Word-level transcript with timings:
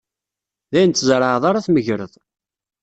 D 0.71 0.73
ayen 0.77 0.91
tzerɛed 0.91 1.43
ara 1.49 1.65
tmegred. 1.65 2.13